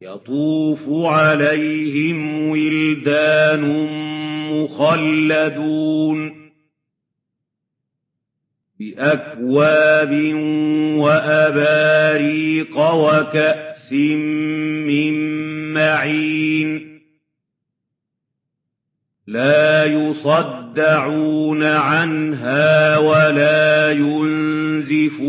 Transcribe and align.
يطوف 0.00 0.84
عليهم 0.88 2.48
ولدان 2.50 3.62
مخلدون 4.52 6.48
بأكواب 8.80 10.12
وأباريق 10.98 12.78
وكأس 12.78 13.92
من 13.92 15.14
معين 15.72 17.00
لا 19.26 19.84
يصدعون 19.84 21.62
عنها 21.62 22.98
ولا 22.98 23.90
ينزفون 23.92 25.28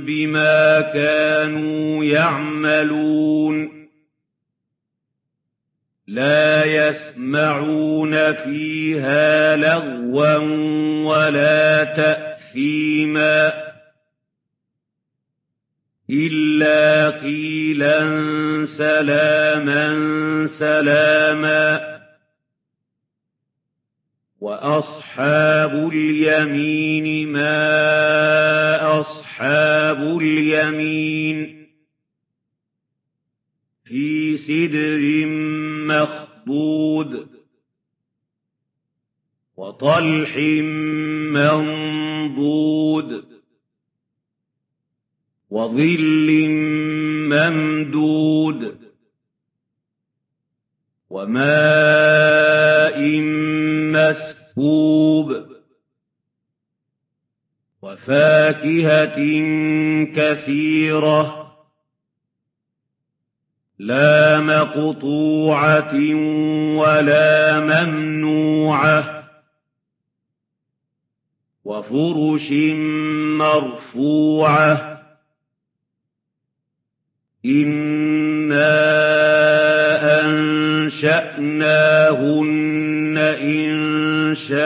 بما 0.00 0.80
كانوا 0.80 2.04
يعملون 2.04 3.88
لا 6.06 6.64
يسمعون 6.64 8.32
فيها 8.32 9.56
لغوا 9.56 10.36
ولا 11.04 11.84
تأثيما 11.84 13.52
إلا 16.10 17.08
قيلا 17.08 18.00
سلاما 18.66 19.96
سلاما 20.46 21.87
وأصحاب 24.40 25.88
اليمين 25.92 27.28
ما 27.32 29.00
أصحاب 29.00 30.18
اليمين 30.20 31.68
في 33.84 34.36
سدر 34.36 35.26
مخضود 35.86 37.28
وطلح 39.56 40.36
منضود 41.34 43.24
وظل 45.50 46.48
ممدود 47.28 48.78
وماء 51.10 52.98
مسكوب 54.58 55.46
وفاكهة 57.82 59.18
كثيرة 60.16 61.48
لا 63.78 64.40
مقطوعة 64.40 65.94
ولا 66.76 67.60
ممنوعة 67.60 69.28
وفرش 71.64 72.52
مرفوعة 73.38 74.98
إِنَّا 77.44 78.97
أَنشَأْنَاهُنَّ 81.04 83.18
إِنشَاءً 83.18 84.58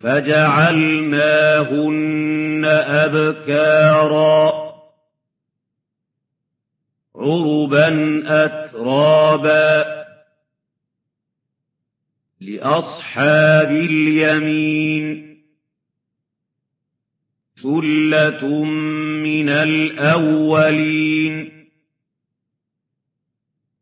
فَجَعَلْنَاهُنَّ 0.00 2.64
أَبْكَارًا. 2.86 4.70
عُرُبًا 7.16 8.22
أَتْرَابًا. 8.44 10.04
لِأَصْحَابِ 12.40 13.70
الْيَمِينِ. 13.70 15.40
ثُلَّةٌ 17.62 18.64
مِّنَ 19.22 19.48
الْأَوَّلِينَ. 19.48 21.59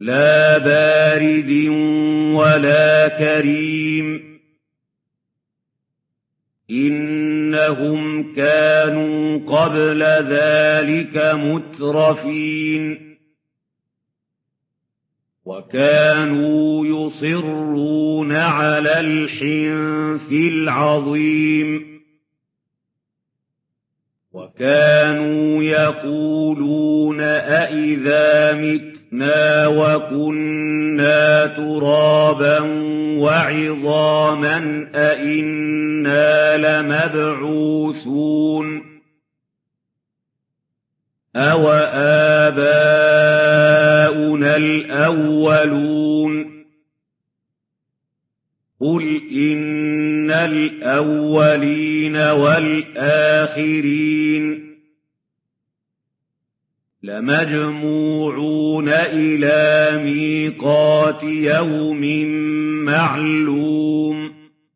لَّا 0.00 0.58
بَارِدٍ 0.58 1.68
وَلَا 2.34 3.08
كَرِيمٍ. 3.08 4.38
إِنَّهُمْ 6.70 8.34
كَانُوا 8.34 9.38
قَبْلَ 9.38 10.02
ذَٰلِكَ 10.02 11.16
مُتْرَفِينَ. 11.34 13.08
وَكَانُوا 15.44 16.86
يُصِرُّونَ 16.86 18.32
عَلَى 18.32 19.00
الْحِنثِ 19.00 20.32
الْعَظِيمِ. 20.32 22.00
وَكَانُوا 24.32 25.62
يَقُولُونَ 25.62 27.20
أَإِذَا 27.20 28.52
مِتْنَا 29.12 29.66
وَكُنَّا 29.66 31.46
تُرَابًا 31.46 32.60
وَعِظَامًا 33.18 34.88
أَإِنَّا 34.94 36.56
لَمَبْعُوثُونَ 36.56 38.18
أَوَآبَاؤُنَا 41.36 42.56
الْأَوَّلُونَ 44.56 46.48
قُلْ 48.80 49.20
إِنَّ 49.32 50.30
الْأَوَّلِينَ 50.30 52.16
وَالْآخِرِينَ 52.16 53.78
لَمَجْمُوعُونَ 57.02 58.88
إِلَىٰ 58.88 60.02
مِيقَاتِ 60.04 61.22
يَوْمٍ 61.22 62.00
مَّعْلُومٍ. 62.84 63.67